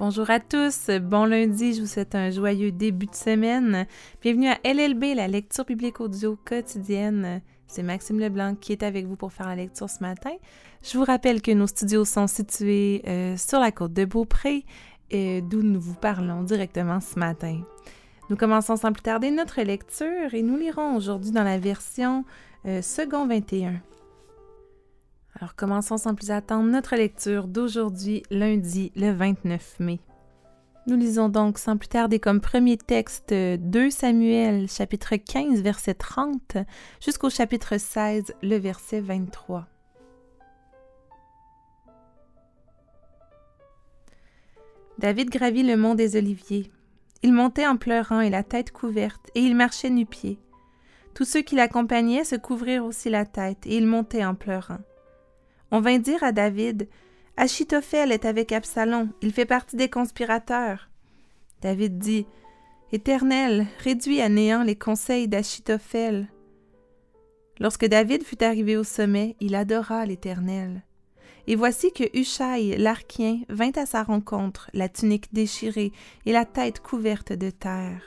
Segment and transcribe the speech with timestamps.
[0.00, 3.86] Bonjour à tous, bon lundi, je vous souhaite un joyeux début de semaine.
[4.22, 7.42] Bienvenue à LLB, la lecture biblique audio quotidienne.
[7.66, 10.32] C'est Maxime Leblanc qui est avec vous pour faire la lecture ce matin.
[10.82, 14.64] Je vous rappelle que nos studios sont situés euh, sur la côte de Beaupré,
[15.12, 17.60] euh, d'où nous vous parlons directement ce matin.
[18.30, 22.24] Nous commençons sans plus tarder notre lecture et nous lirons aujourd'hui dans la version
[22.64, 23.82] euh, second 21.
[25.38, 30.00] Alors commençons sans plus attendre notre lecture d'aujourd'hui, lundi le 29 mai.
[30.86, 36.56] Nous lisons donc sans plus tarder comme premier texte 2 Samuel chapitre 15 verset 30
[37.04, 39.66] jusqu'au chapitre 16 le verset 23.
[44.98, 46.70] David gravit le mont des Oliviers.
[47.22, 50.38] Il montait en pleurant et la tête couverte, et il marchait nu-pieds.
[51.14, 54.78] Tous ceux qui l'accompagnaient se couvrirent aussi la tête, et il montait en pleurant.
[55.70, 56.88] On vint dire à David
[57.36, 60.90] Achitophel est avec Absalom, il fait partie des conspirateurs.
[61.62, 62.26] David dit
[62.92, 66.28] Éternel, réduis à néant les conseils d'Achitophel.
[67.60, 70.82] Lorsque David fut arrivé au sommet, il adora l'Éternel.
[71.46, 75.92] Et voici que Hushai, l'archien, vint à sa rencontre, la tunique déchirée
[76.26, 78.02] et la tête couverte de terre.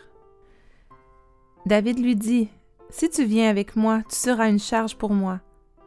[1.66, 2.50] David lui dit
[2.90, 5.40] Si tu viens avec moi, tu seras une charge pour moi.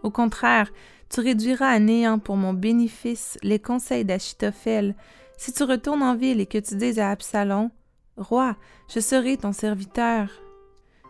[0.07, 0.73] Au contraire,
[1.11, 4.95] tu réduiras à néant pour mon bénéfice les conseils d'Achitophel.
[5.37, 7.71] Si tu retournes en ville et que tu dis à Absalom,
[8.17, 8.55] Roi,
[8.89, 10.29] je serai ton serviteur.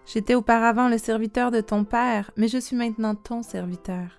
[0.06, 4.18] J'étais auparavant le serviteur de ton père, mais je suis maintenant ton serviteur.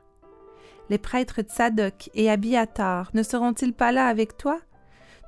[0.91, 4.59] Les prêtres Tsadok et Abiatar ne seront-ils pas là avec toi?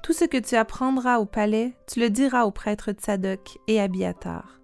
[0.04, 4.59] Tout ce que tu apprendras au palais, tu le diras aux prêtres Tsadok et Abiatar.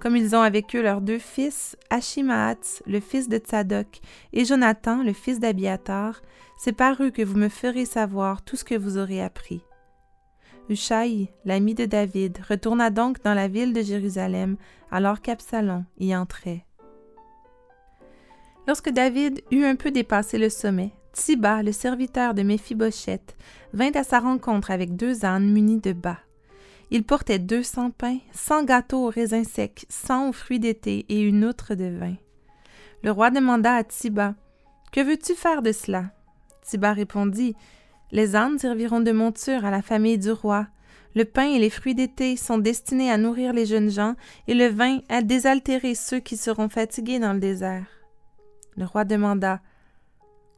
[0.00, 4.00] Comme ils ont avec eux leurs deux fils, Achimaat, le fils de Tsadok,
[4.32, 6.20] et Jonathan, le fils d'Abiatar,
[6.58, 9.62] c'est par eux que vous me ferez savoir tout ce que vous aurez appris.
[10.68, 14.56] Hushai, l'ami de David, retourna donc dans la ville de Jérusalem,
[14.90, 16.64] alors qu'Absalom y entrait.
[18.66, 23.36] Lorsque David eut un peu dépassé le sommet, Tsiba, le serviteur de Méphibosheth,
[23.72, 26.18] vint à sa rencontre avec deux ânes munis de bas.
[26.90, 31.20] Il portait deux cents pains, cent gâteaux aux raisins secs, cent aux fruits d'été et
[31.20, 32.14] une outre de vin.
[33.02, 34.34] Le roi demanda à Tiba
[34.92, 36.12] Que veux-tu faire de cela?
[36.62, 37.56] Tiba répondit
[38.12, 40.68] Les ânes serviront de monture à la famille du roi.
[41.16, 44.14] Le pain et les fruits d'été sont destinés à nourrir les jeunes gens,
[44.46, 47.86] et le vin à désaltérer ceux qui seront fatigués dans le désert.
[48.76, 49.60] Le roi demanda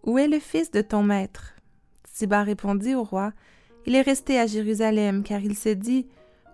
[0.05, 1.55] Où est le fils de ton maître?
[2.13, 3.33] Tiba répondit au roi
[3.87, 6.07] Il est resté à Jérusalem, car il s'est dit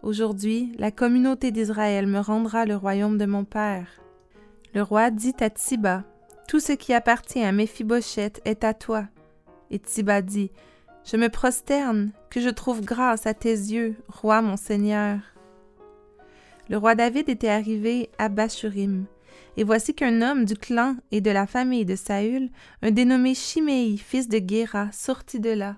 [0.05, 3.87] Aujourd'hui, la communauté d'Israël me rendra le royaume de mon père.
[4.75, 6.05] Le roi dit à Tsiba,
[6.47, 9.07] Tout ce qui appartient à Méphibosheth est à toi.
[9.71, 10.51] Et Tsiba dit,
[11.07, 15.21] Je me prosterne, que je trouve grâce à tes yeux, roi mon seigneur.
[16.69, 19.07] Le roi David était arrivé à Bashurim,
[19.57, 22.51] et voici qu'un homme du clan et de la famille de Saül,
[22.83, 25.77] un dénommé Chiméi, fils de Guéra, sortit de là.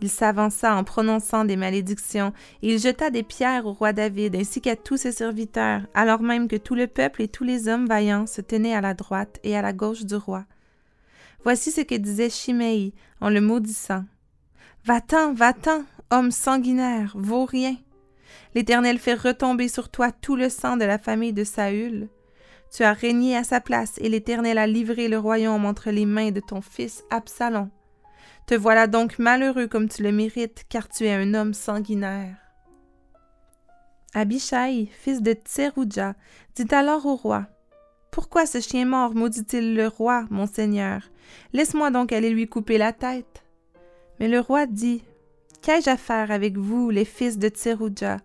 [0.00, 2.32] Il s'avança en prononçant des malédictions,
[2.62, 6.46] et il jeta des pierres au roi David ainsi qu'à tous ses serviteurs, alors même
[6.46, 9.56] que tout le peuple et tous les hommes vaillants se tenaient à la droite et
[9.56, 10.44] à la gauche du roi.
[11.42, 14.04] Voici ce que disait Chiméi en le maudissant.
[14.84, 17.76] Va-t'en, va-t'en, homme sanguinaire, vaut rien.
[18.54, 22.08] L'Éternel fait retomber sur toi tout le sang de la famille de Saül.
[22.74, 26.30] Tu as régné à sa place, et l'Éternel a livré le royaume entre les mains
[26.30, 27.70] de ton fils Absalom.
[28.48, 32.34] Te voilà donc malheureux comme tu le mérites, car tu es un homme sanguinaire.
[34.14, 36.14] Abishai, fils de Tserouja,
[36.54, 37.46] dit alors au roi
[38.10, 41.02] Pourquoi ce chien mort maudit-il le roi, mon seigneur?
[41.52, 43.44] Laisse-moi donc aller lui couper la tête.
[44.18, 45.02] Mais le roi dit
[45.60, 48.16] Qu'ai-je à faire avec vous, les fils de Tserouja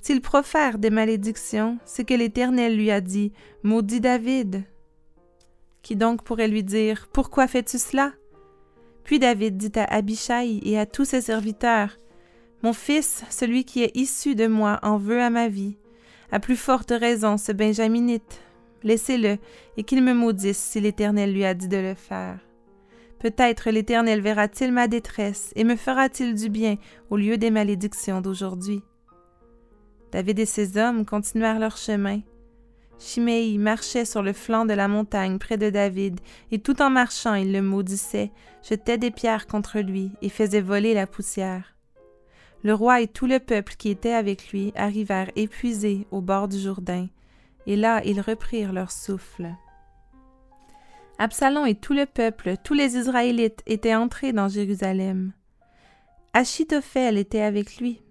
[0.00, 3.32] S'il profère des malédictions, c'est que l'Éternel lui a dit
[3.64, 4.62] Maudit David.
[5.82, 8.12] Qui donc pourrait lui dire Pourquoi fais-tu cela?
[9.04, 11.98] Puis David dit à Abishai et à tous ses serviteurs
[12.62, 15.76] Mon fils, celui qui est issu de moi, en veut à ma vie.
[16.32, 18.40] À plus forte raison, ce Benjaminite.
[18.82, 19.38] Laissez-le,
[19.76, 22.38] et qu'il me maudisse si l'Éternel lui a dit de le faire.
[23.18, 26.76] Peut-être l'Éternel verra-t-il ma détresse et me fera-t-il du bien
[27.08, 28.82] au lieu des malédictions d'aujourd'hui.
[30.12, 32.20] David et ses hommes continuèrent leur chemin,
[32.98, 36.20] Chiméi marchait sur le flanc de la montagne près de David,
[36.50, 38.30] et tout en marchant il le maudissait,
[38.62, 41.74] jetait des pierres contre lui et faisait voler la poussière.
[42.62, 46.58] Le roi et tout le peuple qui était avec lui arrivèrent épuisés au bord du
[46.58, 47.08] Jourdain,
[47.66, 49.48] et là ils reprirent leur souffle.
[51.18, 55.32] Absalom et tout le peuple, tous les Israélites étaient entrés dans Jérusalem.
[56.32, 58.03] Achitophel était avec lui.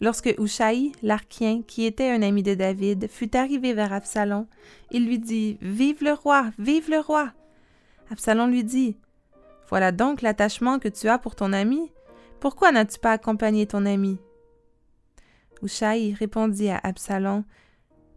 [0.00, 4.46] Lorsque Ushaï, l'archien, qui était un ami de David, fut arrivé vers Absalom,
[4.90, 7.32] il lui dit Vive le roi, vive le roi.
[8.10, 8.96] Absalom lui dit
[9.68, 11.92] Voilà donc l'attachement que tu as pour ton ami.
[12.40, 14.18] Pourquoi n'as-tu pas accompagné ton ami?
[15.62, 17.44] Ushaï répondit à Absalom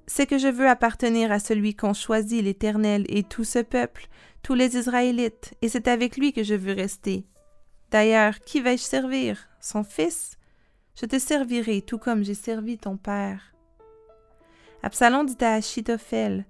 [0.07, 4.07] C'est que je veux appartenir à celui qu'ont choisi l'Éternel et tout ce peuple,
[4.41, 7.25] tous les Israélites, et c'est avec lui que je veux rester.
[7.91, 9.47] D'ailleurs, qui vais-je servir?
[9.62, 10.36] Son fils?
[10.99, 13.53] Je te servirai tout comme j'ai servi ton père.
[14.81, 16.45] Absalom dit à Achitophel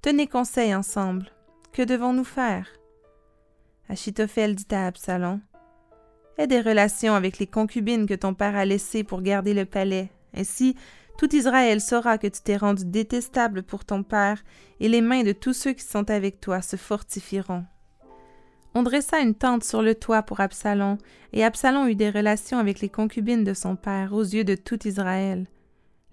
[0.00, 1.26] Tenez conseil ensemble.
[1.72, 2.66] Que devons-nous faire?
[3.90, 5.40] Achitophel dit à Absalom
[6.38, 10.10] Aie des relations avec les concubines que ton père a laissées pour garder le palais.
[10.34, 10.76] Ainsi,
[11.18, 14.42] tout Israël saura que tu t'es rendu détestable pour ton père,
[14.80, 17.66] et les mains de tous ceux qui sont avec toi se fortifieront.
[18.74, 20.98] On dressa une tente sur le toit pour Absalom,
[21.32, 24.86] et Absalom eut des relations avec les concubines de son père aux yeux de tout
[24.86, 25.46] Israël.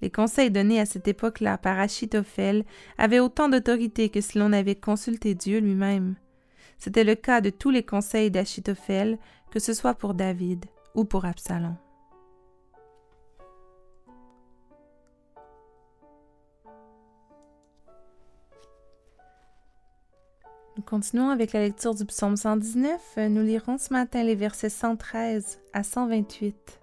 [0.02, 2.64] Les conseils donnés à cette époque-là par Achitophel
[2.98, 6.16] avaient autant d'autorité que si l'on avait consulté Dieu lui-même.
[6.78, 9.18] C'était le cas de tous les conseils d'Achitophel,
[9.52, 10.66] que ce soit pour David
[10.96, 11.76] ou pour Absalom.
[20.86, 23.18] Continuons avec la lecture du psaume 119.
[23.30, 26.80] Nous lirons ce matin les versets 113 à 128.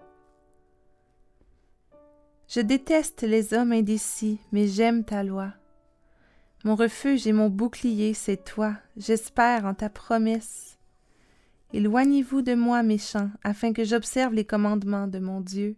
[2.47, 5.53] Je déteste les hommes indécis, mais j'aime ta loi.
[6.63, 8.73] Mon refuge et mon bouclier, c'est toi.
[8.97, 10.77] J'espère en ta promesse.
[11.73, 15.75] Éloignez-vous de moi, méchants, afin que j'observe les commandements de mon Dieu.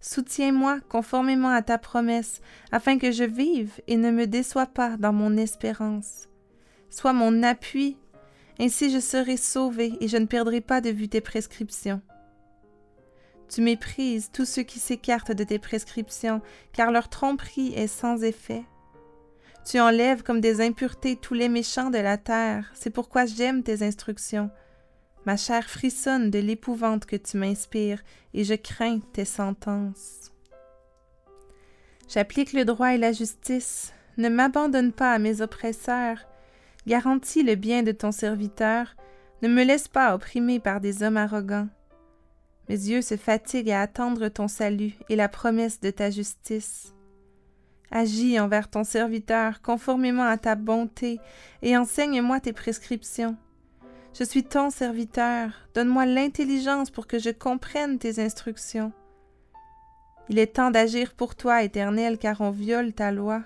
[0.00, 2.40] Soutiens-moi conformément à ta promesse,
[2.72, 6.28] afin que je vive et ne me déçois pas dans mon espérance.
[6.92, 7.96] Sois mon appui,
[8.60, 12.02] ainsi je serai sauvé et je ne perdrai pas de vue tes prescriptions.
[13.48, 16.42] Tu méprises tous ceux qui s'écartent de tes prescriptions,
[16.74, 18.64] car leur tromperie est sans effet.
[19.64, 23.82] Tu enlèves comme des impuretés tous les méchants de la terre, c'est pourquoi j'aime tes
[23.82, 24.50] instructions.
[25.24, 28.02] Ma chair frissonne de l'épouvante que tu m'inspires,
[28.34, 30.30] et je crains tes sentences.
[32.06, 33.94] J'applique le droit et la justice.
[34.18, 36.18] Ne m'abandonne pas à mes oppresseurs.
[36.86, 38.96] Garantis le bien de ton serviteur,
[39.42, 41.68] ne me laisse pas opprimer par des hommes arrogants.
[42.68, 46.94] Mes yeux se fatiguent à attendre ton salut et la promesse de ta justice.
[47.90, 51.20] Agis envers ton serviteur conformément à ta bonté
[51.60, 53.36] et enseigne-moi tes prescriptions.
[54.18, 58.92] Je suis ton serviteur, donne-moi l'intelligence pour que je comprenne tes instructions.
[60.28, 63.42] Il est temps d'agir pour toi, Éternel, car on viole ta loi.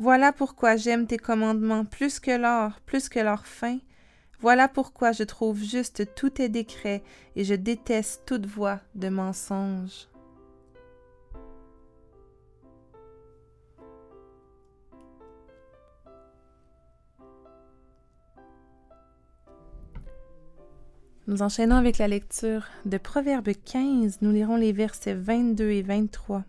[0.00, 3.80] Voilà pourquoi j'aime tes commandements plus que l'or, plus que leur fin.
[4.40, 7.02] Voilà pourquoi je trouve juste tous tes décrets
[7.36, 10.08] et je déteste toute voix de mensonge.
[21.26, 24.22] Nous enchaînons avec la lecture de Proverbe 15.
[24.22, 26.42] Nous lirons les versets 22 et 23.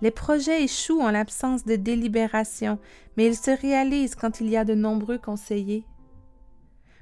[0.00, 2.78] Les projets échouent en l'absence de délibération,
[3.16, 5.84] mais ils se réalisent quand il y a de nombreux conseillers.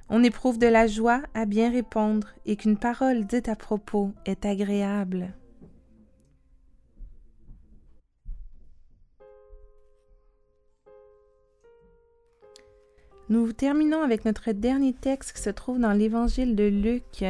[0.08, 4.46] On éprouve de la joie à bien répondre et qu'une parole dite à propos est
[4.46, 5.34] agréable.
[13.28, 17.24] Nous terminons avec notre dernier texte qui se trouve dans l'Évangile de Luc,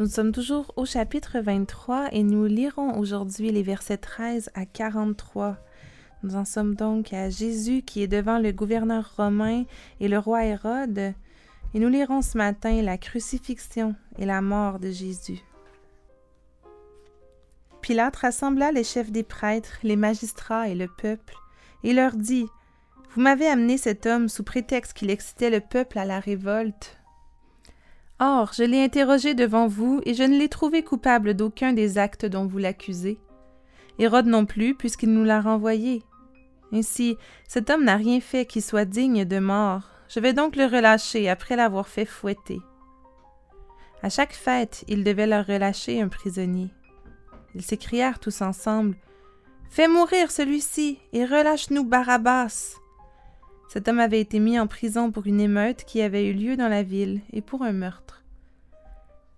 [0.00, 5.58] nous sommes toujours au chapitre 23 et nous lirons aujourd'hui les versets 13 à 43.
[6.22, 9.64] Nous en sommes donc à Jésus qui est devant le gouverneur romain
[10.00, 11.12] et le roi Hérode,
[11.74, 15.40] et nous lirons ce matin la crucifixion et la mort de Jésus.
[17.82, 21.34] Pilate rassembla les chefs des prêtres, les magistrats et le peuple,
[21.84, 22.46] et leur dit
[23.10, 26.99] Vous m'avez amené cet homme sous prétexte qu'il excitait le peuple à la révolte.
[28.22, 32.26] Or, je l'ai interrogé devant vous, et je ne l'ai trouvé coupable d'aucun des actes
[32.26, 33.18] dont vous l'accusez.
[33.98, 36.02] Hérode non plus, puisqu'il nous l'a renvoyé.
[36.72, 37.16] Ainsi,
[37.48, 39.88] cet homme n'a rien fait qui soit digne de mort.
[40.08, 42.60] Je vais donc le relâcher après l'avoir fait fouetter.
[44.02, 46.70] À chaque fête, il devait leur relâcher un prisonnier.
[47.54, 48.96] Ils s'écrièrent tous ensemble
[49.70, 52.79] Fais mourir celui-ci et relâche-nous Barabbas.
[53.70, 56.66] Cet homme avait été mis en prison pour une émeute qui avait eu lieu dans
[56.66, 58.24] la ville et pour un meurtre.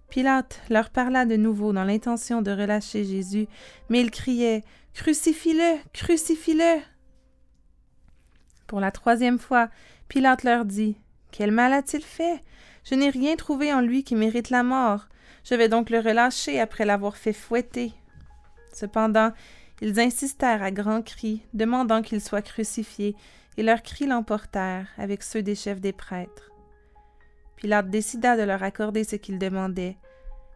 [0.09, 3.47] Pilate leur parla de nouveau dans l'intention de relâcher Jésus,
[3.91, 6.81] mais ils criaient Crucifie-le, crucifie-le.
[8.67, 9.69] Pour la troisième fois,
[10.09, 10.97] Pilate leur dit
[11.31, 12.43] Quel mal a-t-il fait?
[12.85, 15.09] Je n'ai rien trouvé en lui qui mérite la mort.
[15.45, 17.93] Je vais donc le relâcher après l'avoir fait fouetter.
[18.73, 19.33] Cependant,
[19.83, 23.15] ils insistèrent à grands cris, demandant qu'il soit crucifié,
[23.57, 26.51] et leurs cris l'emportèrent avec ceux des chefs des prêtres.
[27.57, 29.97] Pilate décida de leur accorder ce qu'ils demandaient.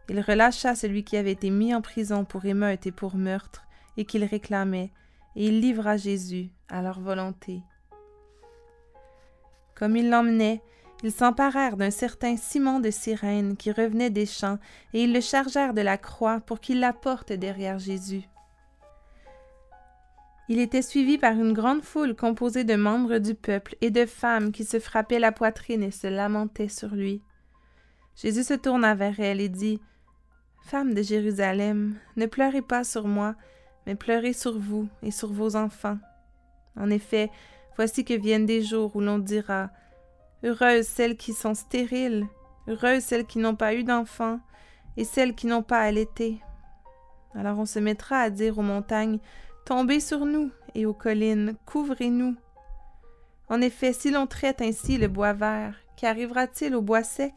[0.09, 3.63] Il relâcha celui qui avait été mis en prison pour émeute et pour meurtre,
[3.97, 4.91] et qu'il réclamait,
[5.35, 7.61] et il livra Jésus à leur volonté.
[9.75, 10.61] Comme ils l'emmenaient,
[11.03, 14.57] ils s'emparèrent d'un certain Simon de Cyrène qui revenait des champs,
[14.93, 18.27] et ils le chargèrent de la croix pour qu'il la porte derrière Jésus.
[20.49, 24.53] Il était suivi par une grande foule composée de membres du peuple et de femmes
[24.53, 27.21] qui se frappaient la poitrine et se lamentaient sur lui.
[28.15, 29.81] Jésus se tourna vers elle et dit
[30.63, 33.35] Femmes de Jérusalem, ne pleurez pas sur moi,
[33.85, 35.97] mais pleurez sur vous et sur vos enfants.
[36.77, 37.29] En effet,
[37.75, 39.69] voici que viennent des jours où l'on dira
[40.43, 42.25] Heureuses celles qui sont stériles,
[42.67, 44.39] heureuses celles qui n'ont pas eu d'enfants,
[44.95, 46.41] et celles qui n'ont pas allaité.
[47.35, 49.19] Alors on se mettra à dire aux montagnes
[49.67, 52.37] Tombez sur nous, et aux collines, couvrez-nous.
[53.49, 57.33] En effet, si l'on traite ainsi le bois vert, qu'arrivera-t-il au bois sec?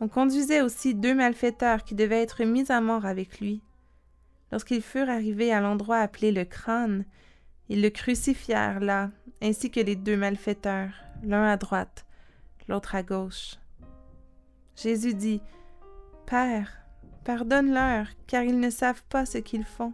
[0.00, 3.62] On conduisait aussi deux malfaiteurs qui devaient être mis à mort avec lui.
[4.50, 7.04] Lorsqu'ils furent arrivés à l'endroit appelé le crâne,
[7.68, 12.06] ils le crucifièrent là, ainsi que les deux malfaiteurs, l'un à droite,
[12.66, 13.54] l'autre à gauche.
[14.74, 15.40] Jésus dit,
[16.26, 16.72] Père,
[17.22, 19.92] pardonne-leur, car ils ne savent pas ce qu'ils font.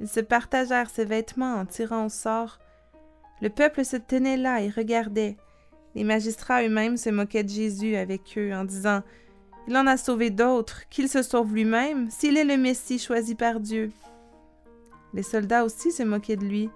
[0.00, 2.58] Ils se partagèrent ses vêtements en tirant au sort.
[3.42, 5.36] Le peuple se tenait là et regardait.
[5.94, 9.02] Les magistrats eux-mêmes se moquaient de Jésus avec eux en disant
[9.68, 13.60] Il en a sauvé d'autres, qu'il se sauve lui-même, s'il est le Messie choisi par
[13.60, 13.90] Dieu.
[15.12, 16.70] Les soldats aussi se moquaient de lui.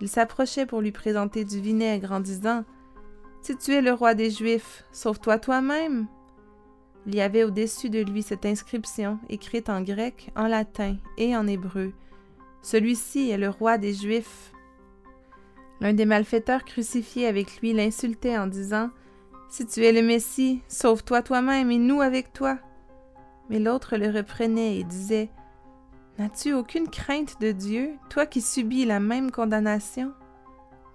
[0.00, 2.64] Ils s'approchaient pour lui présenter du vinaigre en disant
[3.42, 6.06] Si tu es le roi des Juifs, sauve-toi toi-même.
[7.06, 11.46] Il y avait au-dessus de lui cette inscription écrite en grec, en latin et en
[11.46, 11.92] hébreu.
[12.62, 14.52] Celui-ci est le roi des Juifs.
[15.80, 18.90] L'un des malfaiteurs crucifiés avec lui l'insultait en disant
[19.48, 22.58] Si tu es le Messie, sauve-toi toi-même et nous avec toi.
[23.48, 25.30] Mais l'autre le reprenait et disait
[26.18, 30.12] N'as-tu aucune crainte de Dieu, toi qui subis la même condamnation?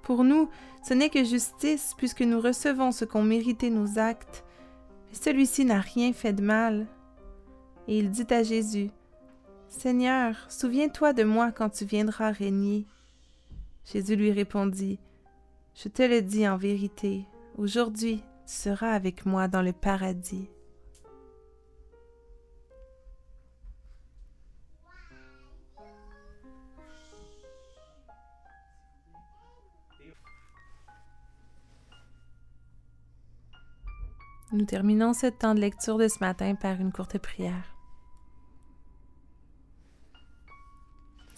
[0.01, 0.49] Pour nous,
[0.85, 4.43] ce n'est que justice, puisque nous recevons ce qu'ont mérité nos actes.
[5.09, 6.87] Mais celui-ci n'a rien fait de mal.
[7.87, 8.89] Et il dit à Jésus
[9.77, 12.85] Seigneur, souviens-toi de moi quand tu viendras régner.
[13.91, 14.99] Jésus lui répondit,
[15.75, 17.25] Je te le dis en vérité,
[17.57, 20.47] aujourd'hui tu seras avec moi dans le paradis.
[34.53, 37.72] Nous terminons ce temps de lecture de ce matin par une courte prière.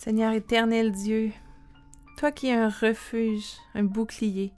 [0.05, 1.31] Seigneur éternel Dieu,
[2.19, 4.53] toi qui es un refuge, un bouclier,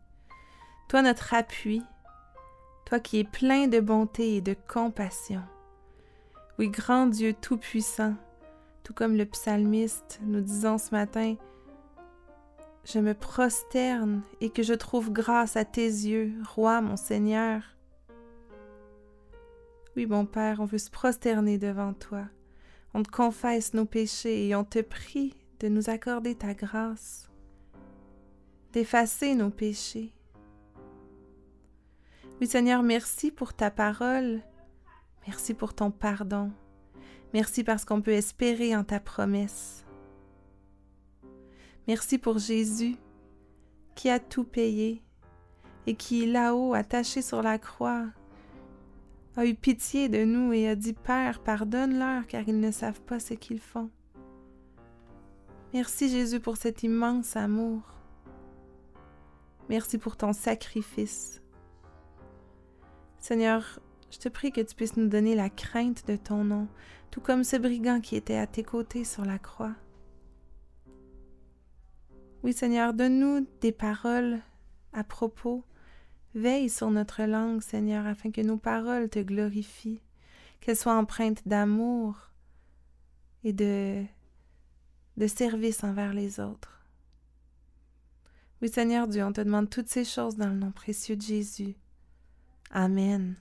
[0.89, 1.81] toi notre appui,
[2.85, 5.41] toi qui es plein de bonté et de compassion.
[6.59, 8.15] Oui, grand Dieu tout-puissant,
[8.83, 11.35] tout comme le psalmiste nous disant ce matin,
[12.83, 17.61] je me prosterne et que je trouve grâce à tes yeux, roi mon Seigneur.
[19.95, 22.25] Oui, mon Père, on veut se prosterner devant toi.
[22.97, 27.29] On te confesse nos péchés et on te prie de nous accorder ta grâce,
[28.73, 30.15] d'effacer nos péchés.
[32.41, 34.41] Oui Seigneur, merci pour ta parole,
[35.27, 36.51] merci pour ton pardon,
[37.35, 39.85] merci parce qu'on peut espérer en ta promesse.
[41.87, 42.95] Merci pour Jésus
[43.93, 45.03] qui a tout payé
[45.85, 48.07] et qui, là-haut, attaché sur la croix,
[49.37, 53.19] a eu pitié de nous et a dit Père, pardonne-leur car ils ne savent pas
[53.19, 53.91] ce qu'ils font.
[55.73, 57.81] Merci Jésus pour cet immense amour.
[59.69, 61.43] Merci pour ton sacrifice.
[63.19, 63.79] Seigneur,
[64.09, 66.67] je te prie que tu puisses nous donner la crainte de ton nom,
[67.11, 69.75] tout comme ce brigand qui était à tes côtés sur la croix.
[72.43, 74.39] Oui Seigneur, donne-nous des paroles
[74.93, 75.63] à propos
[76.37, 80.01] Veille sur notre langue, Seigneur, afin que nos paroles te glorifient,
[80.59, 82.29] qu'elles soient empreintes d'amour
[83.43, 84.03] et de,
[85.17, 86.85] de service envers les autres.
[88.61, 91.75] Oui, Seigneur Dieu, on te demande toutes ces choses dans le nom précieux de Jésus.
[92.69, 93.35] Amen.